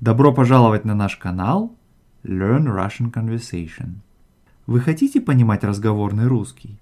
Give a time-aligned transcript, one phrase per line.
[0.00, 1.76] Добро пожаловать на наш канал
[2.22, 3.96] Learn Russian Conversation.
[4.64, 6.80] Вы хотите понимать разговорный русский?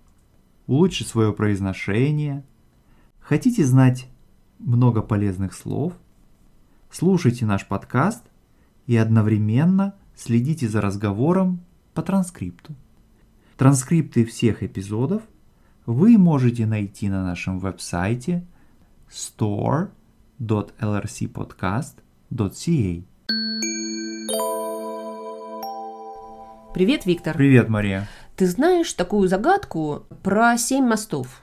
[0.69, 2.45] Улучшить свое произношение?
[3.19, 4.09] Хотите знать
[4.61, 5.95] много полезных слов?
[6.93, 8.23] Слушайте наш подкаст
[8.87, 11.59] и одновременно следите за разговором
[11.95, 12.77] по транскрипту.
[13.57, 15.25] Транскрипты всех эпизодов
[15.87, 18.47] вы можете найти на нашем веб-сайте
[19.11, 22.03] store.lrcpodcast.ca.
[26.75, 27.35] Привет, Виктор.
[27.35, 28.07] Привет, Мария.
[28.37, 31.41] Ты знаешь такую загадку про семь мостов?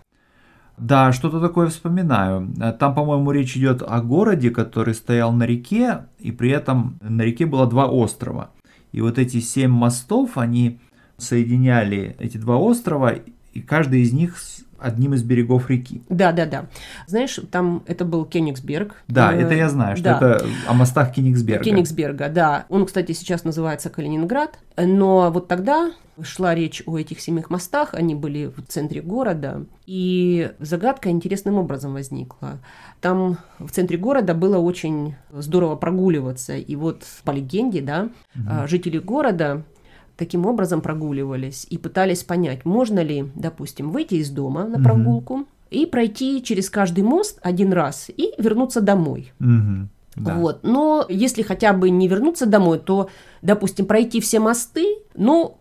[0.77, 2.53] Да, что-то такое вспоминаю.
[2.79, 7.47] Там, по-моему, речь идет о городе, который стоял на реке, и при этом на реке
[7.47, 8.51] было два острова.
[8.91, 10.79] И вот эти семь мостов, они
[11.17, 13.15] соединяли эти два острова,
[13.53, 14.37] и каждый из них
[14.79, 16.01] одним из берегов реки.
[16.09, 16.65] Да, да, да.
[17.07, 18.95] Знаешь, там это был Кенигсберг.
[19.07, 20.17] Да, Э, это я знаю, что да.
[20.17, 21.63] это о мостах Кенигсберга.
[21.63, 22.65] Кенигсберга, да.
[22.69, 24.59] Он, кстати, сейчас называется Калининград.
[24.77, 30.51] Но вот тогда шла речь о этих семих мостах, они были в центре города, и
[30.59, 32.59] загадка интересным образом возникла.
[33.01, 38.09] Там в центре города было очень здорово прогуливаться, и вот по легенде, да,
[38.47, 39.63] а, жители города
[40.17, 45.85] таким образом прогуливались и пытались понять, можно ли, допустим, выйти из дома на прогулку и
[45.85, 49.33] пройти через каждый мост один раз и вернуться домой.
[49.39, 50.35] Мгм, да.
[50.35, 50.59] Вот.
[50.63, 53.09] Но если хотя бы не вернуться домой, то,
[53.41, 55.57] допустим, пройти все мосты, но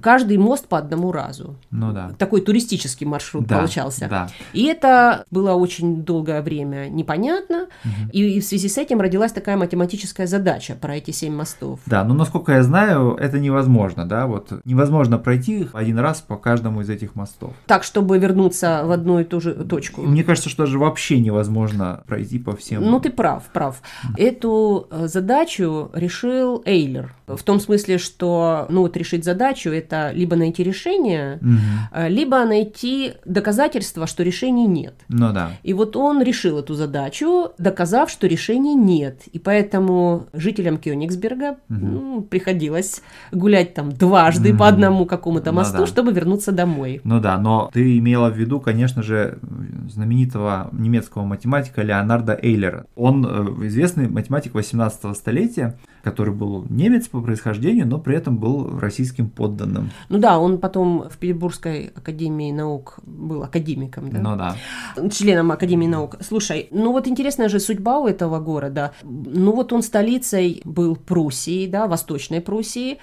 [0.00, 1.56] каждый мост по одному разу.
[1.70, 2.12] Ну да.
[2.18, 4.08] Такой туристический маршрут Да, получался.
[4.08, 4.28] Да.
[4.52, 7.68] И это было очень долгое время непонятно,
[8.12, 11.80] и, и в связи с этим родилась такая математическая задача про эти семь мостов.
[11.86, 16.80] Да, но насколько я знаю, это невозможно, да, вот невозможно пройти один раз по каждому
[16.80, 17.52] из этих мостов.
[17.66, 20.02] Так, чтобы вернуться в одну и ту же точку.
[20.02, 22.84] Мне кажется, что даже вообще невозможно пройти по всем.
[22.84, 23.82] Ну, ты прав, прав.
[24.16, 27.14] Эту э, задачу решил Эйлер.
[27.26, 31.38] В том смысле, что, ну, вот решить задачу– это либо найти решение,
[31.92, 34.94] э, либо найти доказательства, что решений нет.
[35.08, 35.50] Ну да.
[35.62, 39.22] И вот он решил эту задачу, доказав, что решений нет.
[39.32, 44.74] И поэтому жителям Кёнигсберга ну, приходилось гулять там дважды по Мгм.
[44.74, 45.86] одному какому-то Ну мосту, да.
[45.86, 47.00] чтобы вернуться домой.
[47.04, 49.38] Ну да, но ты имела в виду, конечно же,
[49.88, 52.86] знаменитого немецкого математика Леонарда Эйлера.
[52.96, 58.78] Он э, известный математик 18 столетия, который был немец по происхождению, но при этом был
[58.78, 59.90] российским подданным.
[60.08, 64.18] Ну да, он потом в Петербургской академии наук был академиком, да?
[64.20, 64.56] Ну да.
[65.10, 66.16] членом Академии наук.
[66.20, 68.92] Слушай, ну вот интересная же судьба у этого города.
[69.02, 72.98] Ну вот он столицей был Пруссии, да, Восточной Пруссии.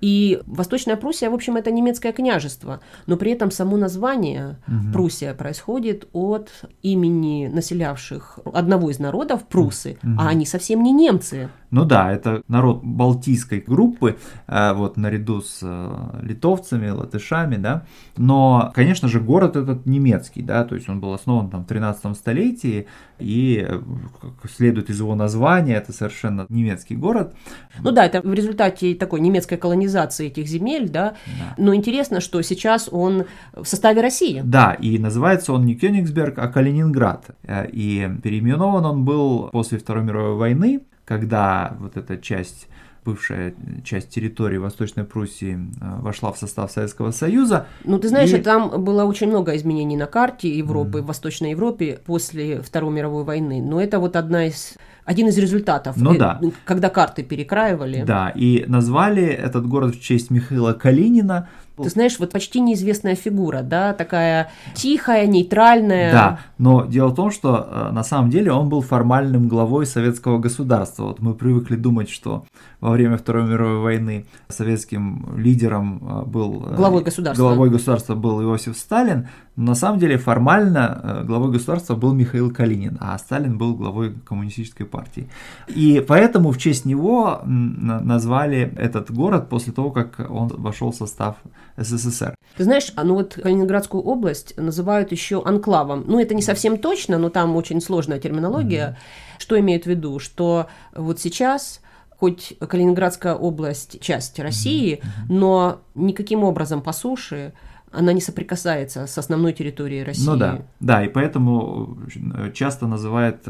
[0.00, 4.92] И Восточная Пруссия, в общем, это немецкое княжество, но при этом само название Мгм.
[4.92, 6.50] Пруссия происходит от
[6.82, 10.18] имени населявших одного из народов Прусы, Мгм.
[10.18, 11.50] а они совсем не немцы.
[11.72, 17.84] Ну да, это народ балтийской группы, э, вот наряду с э, литовцами, латышами, да.
[18.18, 22.14] Но, конечно же, город этот немецкий, да, то есть он был основан там в 13
[22.14, 22.86] столетии,
[23.18, 23.80] и э,
[24.20, 27.34] как следует из его названия, это совершенно немецкий город.
[27.80, 31.14] Ну да, это в результате такой немецкой колонизации этих земель, да.
[31.38, 31.54] Да.
[31.56, 33.24] Но интересно, что сейчас он
[33.54, 34.42] в составе России.
[34.44, 37.30] Да, и называется он не Кёнигсберг, а Калининград.
[37.44, 40.80] Э, И переименован он был после Второй мировой войны,
[41.12, 42.68] когда вот эта часть
[43.04, 47.66] бывшая часть территории Восточной Пруссии э, вошла в состав Советского Союза.
[47.84, 51.98] Ну, ты знаешь, И- там было очень много изменений на карте Европы, в Восточной Европе
[52.06, 53.60] после Второй мировой войны.
[53.60, 56.40] Но это вот одна из, один из результатов, Ну э, да.
[56.64, 58.04] когда карты перекраивали.
[58.04, 61.48] Да, и назвали этот город в честь Михаила Калинина.
[61.82, 66.12] Ты знаешь, вот почти неизвестная фигура, да, такая тихая, нейтральная.
[66.12, 70.38] Да, но дело в том, что э, на самом деле он был формальным главой советского
[70.38, 71.04] государства.
[71.04, 72.44] Вот мы привыкли думать, что
[72.80, 77.42] во время Второй мировой войны советским лидером э, был Главой государства.
[77.42, 79.28] главой государства был Иосиф Сталин.
[79.56, 84.86] Но на самом деле формально главой государства был Михаил Калинин, а Сталин был главой коммунистической
[84.92, 85.26] партии.
[85.66, 91.36] И поэтому в честь него назвали этот город после того, как он вошел в состав
[91.76, 92.34] СССР.
[92.56, 96.04] Ты знаешь, а ну вот Калининградскую область называют еще анклавом.
[96.06, 98.96] Ну, это не совсем точно, но там очень сложная терминология.
[99.38, 100.18] Что имеют в виду?
[100.18, 101.80] Что вот сейчас
[102.22, 107.52] хоть Калининградская область часть России, но никаким образом по суше
[107.92, 110.26] она не соприкасается с основной территорией России.
[110.26, 111.98] Ну да, да, и поэтому
[112.36, 113.42] э, часто называют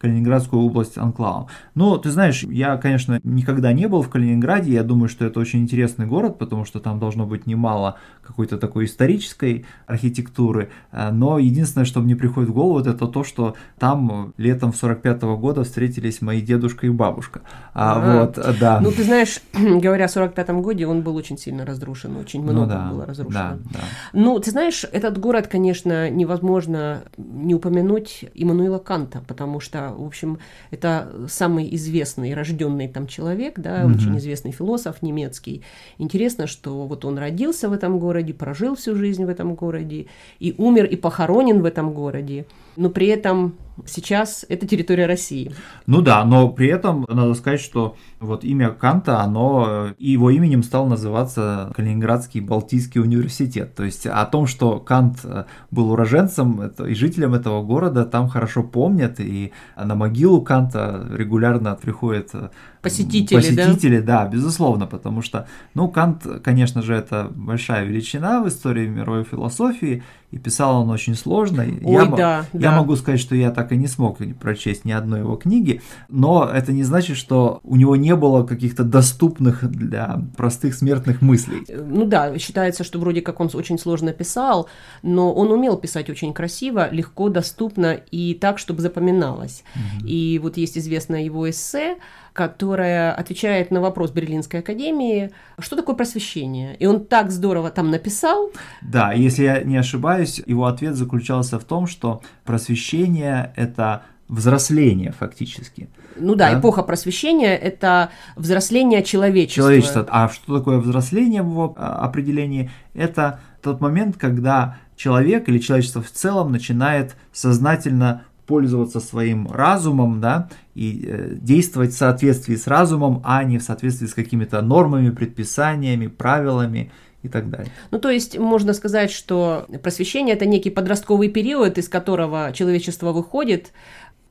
[0.00, 1.48] Калининградскую область анклавом.
[1.74, 5.60] Но, ты знаешь, я, конечно, никогда не был в Калининграде, я думаю, что это очень
[5.60, 11.84] интересный город, потому что там должно быть немало какой-то такой исторической архитектуры, э, но единственное,
[11.84, 16.40] что мне приходит в голову, это то, что там летом 45 -го года встретились мои
[16.40, 17.42] дедушка и бабушка.
[17.74, 18.80] А, А, вот, да.
[18.80, 22.66] Ну, ты знаешь, говоря о 45-м годе, он был очень сильно разрушен, очень много Ну
[22.66, 23.32] да, было разрушено.
[23.34, 23.80] да, да.
[24.12, 30.38] Ну, ты знаешь, этот город, конечно, невозможно не упомянуть Иммануила Канта, потому что, в общем,
[30.70, 33.94] это самый известный, рожденный там человек, да, Мгм.
[33.94, 35.62] очень известный философ немецкий.
[35.98, 40.06] Интересно, что вот он родился в этом городе, прожил всю жизнь в этом городе,
[40.38, 42.46] и умер, и похоронен в этом городе,
[42.76, 43.54] но при этом
[43.86, 45.52] сейчас это территория России.
[45.86, 50.62] Ну да, но при этом надо сказать, что вот имя Канта, оно э, его именем
[50.62, 53.74] стал называться Калининградский Балтийский университет.
[53.74, 58.28] То есть о том, что Кант э, был уроженцем это- и жителем этого города, там
[58.28, 59.52] хорошо помнят, и
[59.84, 62.32] на могилу Канта регулярно приходят
[62.80, 63.66] э, Посетители, да?
[63.66, 64.26] посетители, да?
[64.26, 70.38] безусловно, потому что, ну, Кант, конечно же, это большая величина в истории мировой философии, и
[70.38, 71.62] писал он очень сложно.
[71.62, 72.76] Ой, я, да, я да.
[72.76, 76.72] могу сказать, что я так и не смог прочесть ни одной его книги, но это
[76.72, 81.66] не значит, что у него не было каких-то доступных для простых смертных мыслей.
[81.68, 84.68] Ну да, считается, что вроде как он очень сложно писал,
[85.02, 89.64] но он умел писать очень красиво, легко, доступно и так, чтобы запоминалось.
[90.04, 91.96] И вот есть известное его эссе,
[92.32, 96.76] которое отвечает на вопрос Берлинской академии, что такое просвещение.
[96.76, 98.50] И он так здорово там написал,
[98.82, 105.88] Да, если я не ошибаюсь, его ответ заключался в том, что просвещение– это взросление фактически.
[106.16, 106.60] ну да, Да.
[106.60, 109.62] эпоха просвещения– это взросление человечества.
[109.62, 110.06] Человечество.
[110.08, 112.70] А что такое взросление в его а, определении?
[112.94, 120.48] Это тот момент, когда человек или человечество в целом начинает сознательно пользоваться своим разумом, да,
[120.74, 126.08] и э, действовать в соответствии с разумом, а не в соответствии с какими-то нормами, предписаниями,
[126.08, 126.90] правилами
[127.22, 127.70] и так далее.
[127.92, 133.72] Ну, то есть можно сказать, что просвещение– это некий подростковый период, из которого человечество выходит,